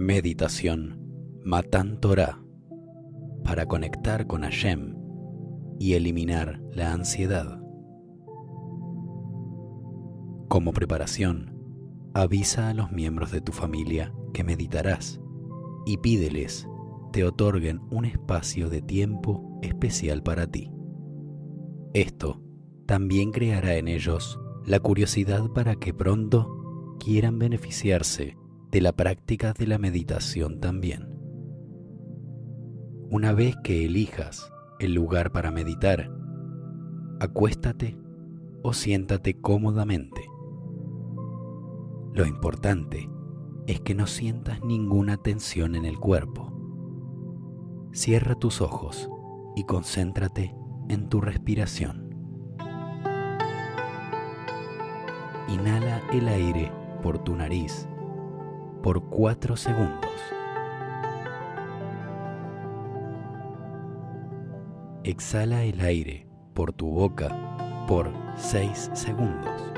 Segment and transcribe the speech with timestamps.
[0.00, 0.96] Meditación
[1.44, 2.40] Matan Torah
[3.42, 4.94] para conectar con Hashem
[5.80, 7.60] y eliminar la ansiedad.
[10.46, 11.52] Como preparación,
[12.14, 15.20] avisa a los miembros de tu familia que meditarás
[15.84, 16.68] y pídeles
[17.12, 20.70] te otorguen un espacio de tiempo especial para ti.
[21.92, 22.40] Esto
[22.86, 28.36] también creará en ellos la curiosidad para que pronto quieran beneficiarse
[28.70, 31.08] de la práctica de la meditación también.
[33.10, 36.10] Una vez que elijas el lugar para meditar,
[37.20, 37.98] acuéstate
[38.62, 40.22] o siéntate cómodamente.
[42.12, 43.08] Lo importante
[43.66, 46.52] es que no sientas ninguna tensión en el cuerpo.
[47.92, 49.08] Cierra tus ojos
[49.56, 50.54] y concéntrate
[50.90, 52.14] en tu respiración.
[55.48, 56.70] Inhala el aire
[57.02, 57.88] por tu nariz
[58.82, 60.10] por 4 segundos.
[65.04, 67.34] Exhala el aire por tu boca
[67.86, 69.72] por 6 segundos.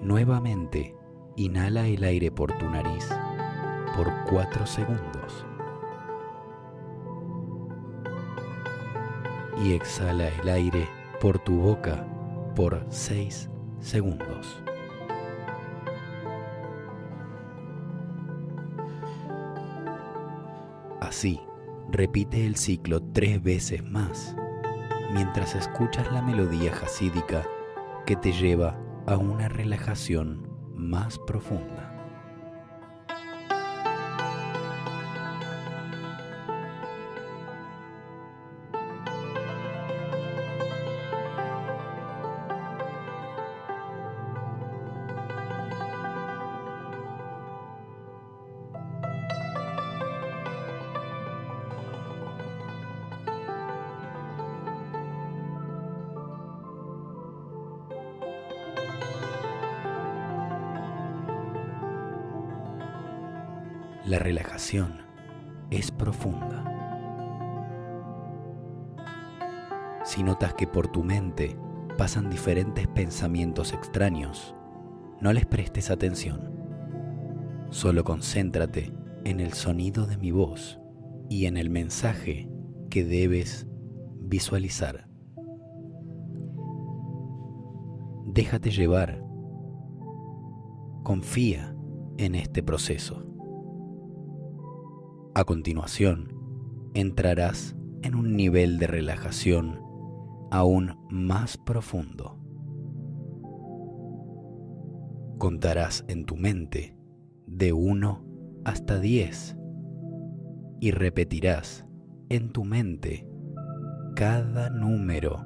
[0.00, 0.94] Nuevamente,
[1.36, 3.08] inhala el aire por tu nariz
[3.96, 5.46] por 4 segundos.
[9.62, 10.88] Y exhala el aire
[11.20, 12.06] por tu boca
[12.54, 14.62] por 6 segundos.
[21.00, 21.40] Así,
[21.90, 24.34] repite el ciclo tres veces más
[25.14, 27.46] mientras escuchas la melodía jasídica
[28.04, 31.73] que te lleva a una relajación más profunda.
[64.14, 64.92] La relajación
[65.72, 66.62] es profunda.
[70.04, 71.56] Si notas que por tu mente
[71.98, 74.54] pasan diferentes pensamientos extraños,
[75.20, 76.48] no les prestes atención.
[77.70, 78.92] Solo concéntrate
[79.24, 80.78] en el sonido de mi voz
[81.28, 82.48] y en el mensaje
[82.90, 83.66] que debes
[84.20, 85.08] visualizar.
[88.26, 89.24] Déjate llevar.
[91.02, 91.74] Confía
[92.16, 93.33] en este proceso.
[95.36, 96.32] A continuación,
[96.94, 99.80] entrarás en un nivel de relajación
[100.52, 102.38] aún más profundo.
[105.38, 106.96] Contarás en tu mente
[107.48, 108.24] de 1
[108.64, 109.56] hasta 10
[110.78, 111.84] y repetirás
[112.28, 113.26] en tu mente
[114.14, 115.44] cada número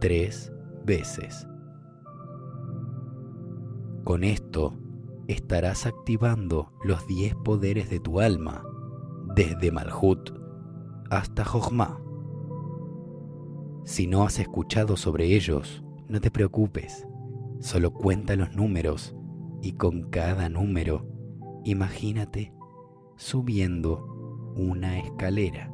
[0.00, 0.52] tres
[0.84, 1.46] veces.
[4.02, 4.74] Con esto
[5.28, 8.64] estarás activando los 10 poderes de tu alma
[9.34, 10.30] desde Malhut
[11.10, 12.00] hasta Jochma.
[13.84, 17.06] Si no has escuchado sobre ellos, no te preocupes,
[17.60, 19.14] solo cuenta los números
[19.62, 21.06] y con cada número
[21.64, 22.52] imagínate
[23.16, 25.70] subiendo una escalera.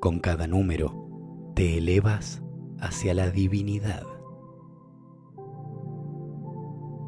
[0.00, 2.42] Con cada número te elevas
[2.78, 4.04] hacia la divinidad.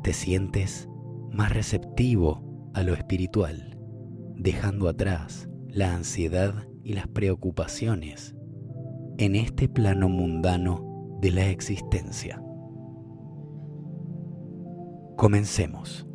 [0.03, 0.89] Te sientes
[1.31, 3.79] más receptivo a lo espiritual,
[4.37, 8.35] dejando atrás la ansiedad y las preocupaciones
[9.19, 12.43] en este plano mundano de la existencia.
[15.17, 16.07] Comencemos.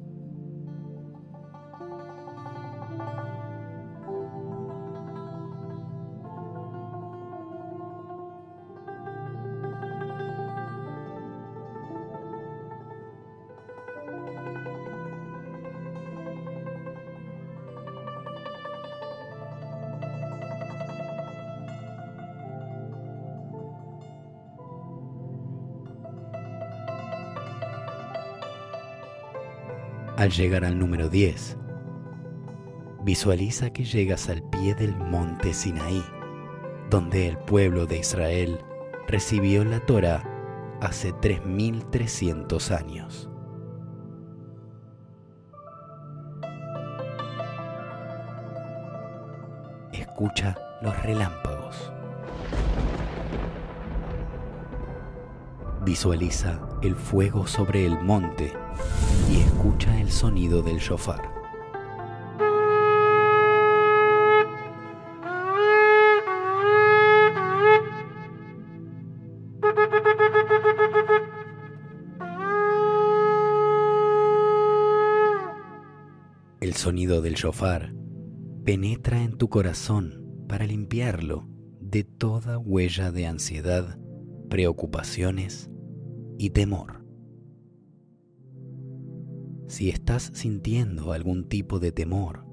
[30.17, 31.57] Al llegar al número 10,
[33.03, 36.03] visualiza que llegas al pie del monte Sinaí,
[36.89, 38.59] donde el pueblo de Israel
[39.07, 40.23] recibió la Torah
[40.81, 43.29] hace 3300 años.
[49.93, 51.93] Escucha los relámpagos.
[55.85, 58.51] Visualiza el fuego sobre el monte
[59.29, 61.33] y escucha el sonido del shofar.
[76.59, 77.93] El sonido del shofar
[78.63, 81.47] penetra en tu corazón para limpiarlo
[81.79, 83.97] de toda huella de ansiedad,
[84.49, 85.69] preocupaciones
[86.37, 87.06] y temor.
[89.67, 92.45] Si estás sintiendo algún tipo de temor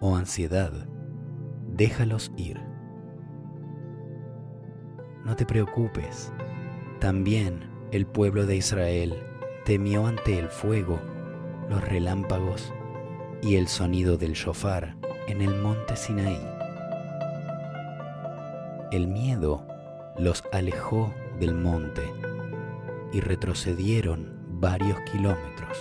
[0.00, 0.88] o ansiedad,
[1.68, 2.60] déjalos ir.
[5.24, 6.32] No te preocupes,
[6.98, 9.22] también el pueblo de Israel
[9.64, 10.98] temió ante el fuego,
[11.70, 12.72] los relámpagos
[13.40, 14.96] y el sonido del shofar
[15.28, 16.40] en el monte Sinaí.
[18.90, 19.64] El miedo
[20.18, 22.02] los alejó del monte
[23.12, 25.78] y retrocedieron varios kilómetros.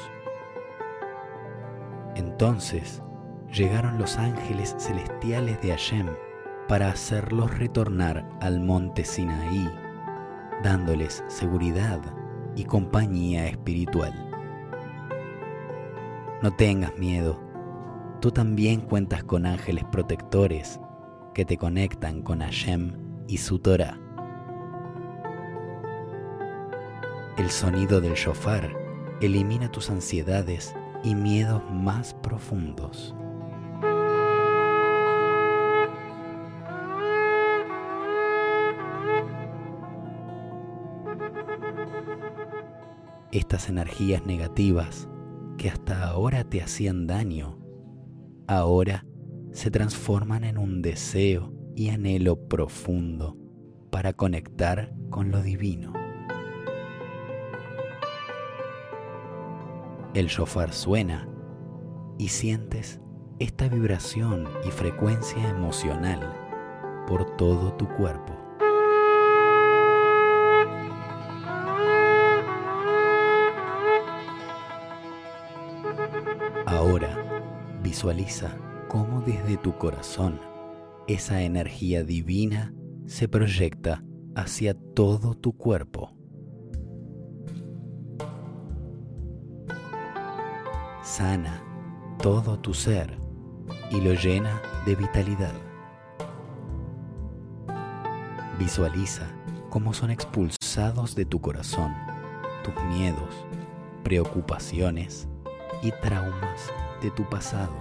[2.18, 3.04] Entonces
[3.54, 6.08] llegaron los ángeles celestiales de Hashem
[6.68, 9.69] para hacerlos retornar al monte Sinaí,
[10.64, 12.02] dándoles seguridad
[12.56, 14.14] y compañía espiritual.
[16.42, 17.40] No tengas miedo,
[18.19, 20.80] tú también cuentas con ángeles protectores
[21.36, 22.98] que te conectan con Hashem
[23.28, 24.00] y su Torah.
[27.38, 28.75] El sonido del shofar
[29.22, 33.15] elimina tus ansiedades y miedos más profundos.
[43.31, 45.07] Estas energías negativas
[45.57, 47.57] que hasta ahora te hacían daño,
[48.47, 49.05] ahora
[49.51, 53.38] se transforman en un deseo y anhelo profundo
[53.89, 55.96] para conectar con lo divino.
[60.18, 61.30] El shofar suena
[62.18, 63.00] y sientes
[63.38, 66.34] esta vibración y frecuencia emocional
[67.06, 68.34] por todo tu cuerpo.
[76.66, 77.16] Ahora
[77.84, 80.42] visualiza cómo desde tu corazón
[81.08, 82.74] esa energía divina
[83.06, 84.04] se proyecta
[84.34, 86.17] hacia todo tu cuerpo.
[91.18, 91.64] Sana
[92.22, 93.18] todo tu ser
[93.90, 95.54] y lo llena de vitalidad.
[98.60, 99.25] Visualiza
[99.72, 101.92] cómo son expulsados de tu corazón
[102.64, 103.48] tus miedos,
[104.04, 105.28] preocupaciones
[105.81, 106.72] y traumas
[107.02, 107.74] de tu pasado.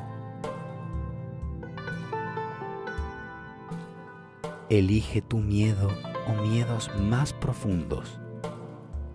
[4.71, 5.91] Elige tu miedo
[6.27, 8.19] o miedos más profundos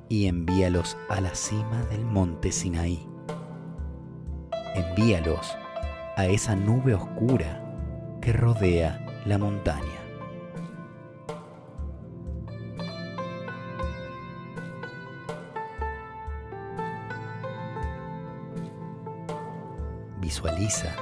[0.10, 3.11] y envíalos a la cima del monte Sinaí
[4.76, 5.58] envíalos
[6.16, 7.62] a esa nube oscura
[8.22, 10.02] que rodea la montaña.
[20.20, 20.96] Visualiza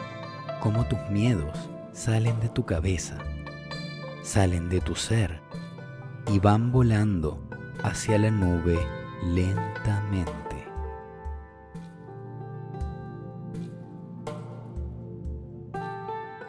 [0.62, 3.18] cómo tus miedos salen de tu cabeza,
[4.24, 5.42] salen de tu ser
[6.32, 7.42] y van volando
[7.84, 8.80] hacia la nube
[9.24, 10.49] lentamente.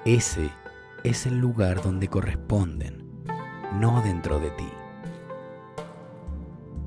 [0.07, 0.51] Ese
[1.05, 3.07] es el lugar donde corresponden,
[3.79, 4.69] no dentro de ti.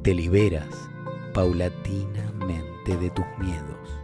[0.01, 0.89] Te liberas
[1.31, 4.01] paulatinamente de tus miedos.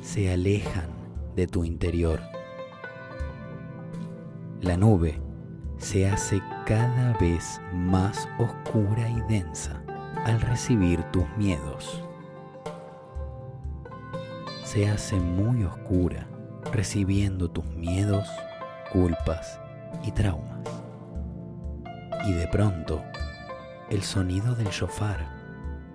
[0.00, 0.88] Se alejan
[1.36, 2.20] de tu interior.
[4.62, 5.20] La nube
[5.76, 9.82] se hace cada vez más oscura y densa
[10.24, 12.02] al recibir tus miedos.
[14.64, 16.26] Se hace muy oscura
[16.72, 18.28] recibiendo tus miedos,
[18.92, 19.60] culpas
[20.02, 20.60] y traumas.
[22.26, 23.02] Y de pronto,
[23.90, 25.26] el sonido del shofar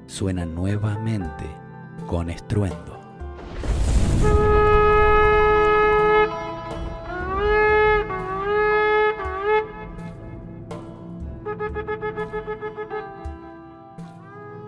[0.08, 1.46] suena nuevamente
[2.08, 3.00] con estruendo.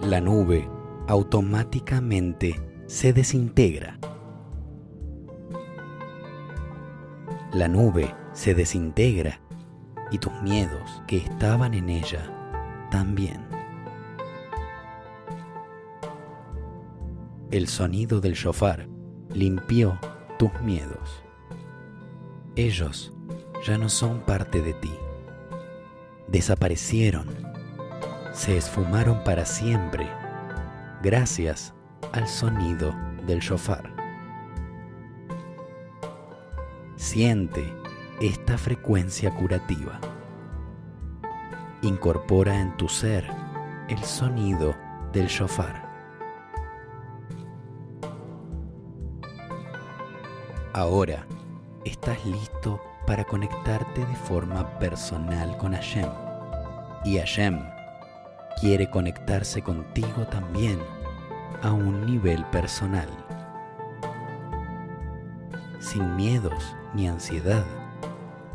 [0.02, 0.70] La nube
[1.08, 3.98] automáticamente se desintegra
[7.56, 9.40] La nube se desintegra
[10.12, 12.30] y tus miedos que estaban en ella
[12.92, 13.48] también.
[17.52, 18.90] El sonido del shofar
[19.30, 19.98] limpió
[20.38, 21.24] tus miedos.
[22.58, 23.14] Ellos
[23.66, 24.92] ya no son parte de ti.
[26.28, 27.30] Desaparecieron,
[28.34, 30.10] se esfumaron para siempre
[31.02, 31.74] gracias
[32.12, 32.94] al sonido
[33.26, 33.95] del shofar.
[37.06, 37.72] Siente
[38.20, 40.02] esta frecuencia curativa.
[41.84, 43.30] Incorpora en tu ser
[43.88, 44.76] el sonido
[45.14, 45.88] del shofar.
[50.74, 51.28] Ahora
[51.86, 56.10] estás listo para conectarte de forma personal con Hashem.
[57.04, 57.62] Y Hashem
[58.60, 60.80] quiere conectarse contigo también
[61.62, 63.10] a un nivel personal.
[65.80, 67.66] Sin miedos ni ansiedad,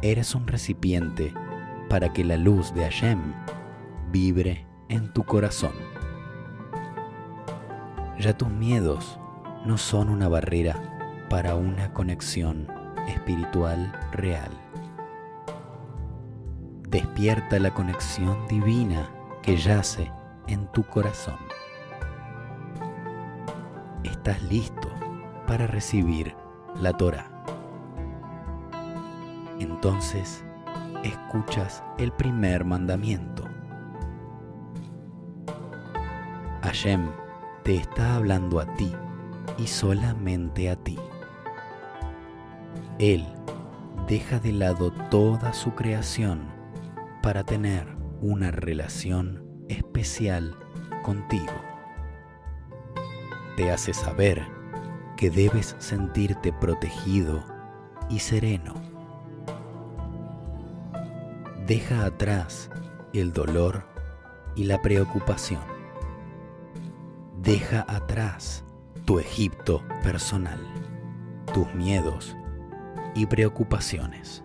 [0.02, 1.34] eres un recipiente
[1.88, 3.34] para que la luz de Hashem
[4.10, 5.72] vibre en tu corazón.
[8.18, 9.18] Ya tus miedos
[9.64, 12.66] no son una barrera para una conexión
[13.08, 14.50] espiritual real.
[16.88, 19.08] Despierta la conexión divina
[19.42, 20.10] que yace
[20.48, 21.38] en tu corazón.
[24.02, 24.88] Estás listo
[25.46, 26.34] para recibir
[26.80, 27.29] la Torah.
[29.60, 30.42] Entonces,
[31.04, 33.44] escuchas el primer mandamiento.
[36.62, 37.08] Hashem
[37.62, 38.92] te está hablando a ti
[39.58, 40.98] y solamente a ti.
[42.98, 43.26] Él
[44.08, 46.48] deja de lado toda su creación
[47.22, 47.86] para tener
[48.22, 50.56] una relación especial
[51.02, 51.52] contigo.
[53.56, 54.42] Te hace saber
[55.16, 57.44] que debes sentirte protegido
[58.08, 58.89] y sereno.
[61.70, 62.68] Deja atrás
[63.12, 63.84] el dolor
[64.56, 65.60] y la preocupación.
[67.40, 68.64] Deja atrás
[69.04, 70.58] tu Egipto personal,
[71.54, 72.36] tus miedos
[73.14, 74.42] y preocupaciones.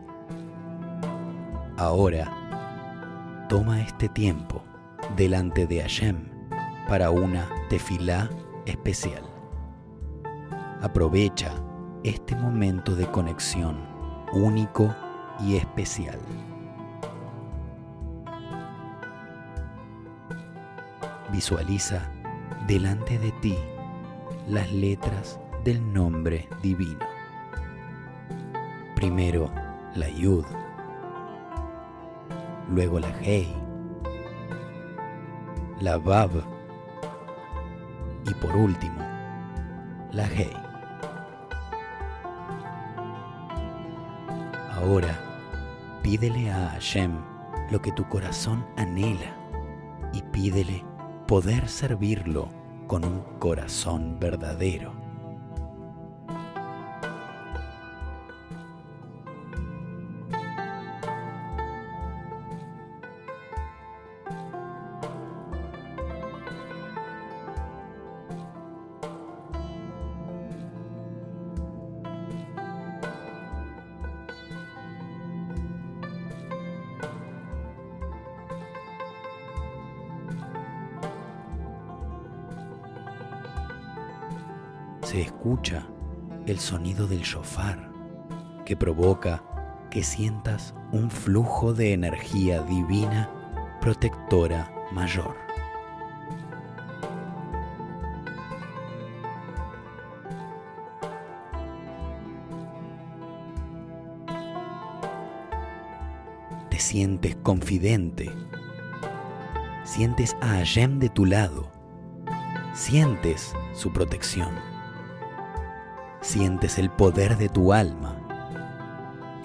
[1.77, 4.62] Ahora, toma este tiempo
[5.15, 6.29] delante de Hashem
[6.88, 8.29] para una tefilá
[8.67, 9.24] especial.
[10.79, 11.55] Aprovecha
[12.03, 13.79] este momento de conexión
[14.32, 14.94] único
[15.39, 16.20] y especial.
[21.36, 22.10] Visualiza
[22.65, 23.58] delante de ti
[24.48, 27.06] las letras del nombre divino.
[28.96, 29.51] Primero
[29.96, 30.46] la Yud,
[32.70, 33.54] luego la Hei,
[35.82, 36.32] la Vav
[38.25, 39.01] y por último
[40.13, 40.56] la Hei.
[44.72, 45.20] Ahora
[46.01, 47.12] pídele a Hashem
[47.72, 49.36] lo que tu corazón anhela
[50.13, 50.95] y pídele
[51.27, 52.50] poder servirlo
[52.86, 54.95] con un corazón verdadero.
[85.22, 85.88] Escucha
[86.45, 87.91] el sonido del shofar
[88.65, 89.43] que provoca
[89.89, 93.29] que sientas un flujo de energía divina
[93.79, 95.36] protectora mayor.
[106.69, 108.31] Te sientes confidente,
[109.84, 111.72] sientes a Hashem de tu lado,
[112.74, 114.75] sientes su protección
[116.25, 118.17] sientes el poder de tu alma.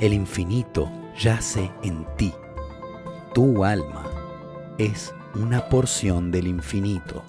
[0.00, 2.32] El infinito yace en ti.
[3.34, 4.06] Tu alma
[4.78, 7.22] es una porción del infinito.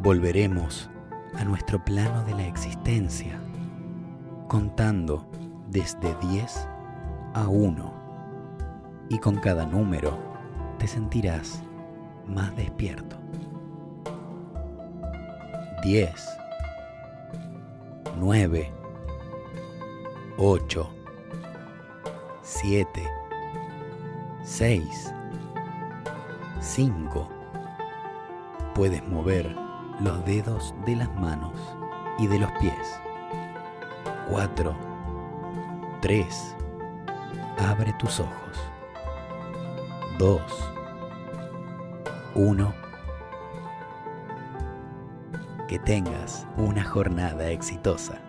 [0.00, 0.88] Volveremos
[1.36, 3.40] a nuestro plano de la existencia,
[4.46, 5.28] contando
[5.68, 6.68] desde 10
[7.34, 7.92] a 1,
[9.08, 10.16] y con cada número
[10.78, 11.62] te sentirás
[12.26, 13.16] más despierto.
[15.82, 16.12] 10,
[18.18, 18.72] 9,
[20.38, 20.90] 8,
[22.42, 23.10] 7,
[24.44, 25.14] 6,
[26.60, 27.28] 5.
[28.74, 29.67] Puedes mover
[30.00, 31.52] los dedos de las manos
[32.18, 33.00] y de los pies.
[34.28, 34.76] 4.
[36.00, 36.56] 3.
[37.58, 38.70] Abre tus ojos.
[40.18, 40.40] 2.
[42.34, 42.74] 1.
[45.66, 48.27] Que tengas una jornada exitosa.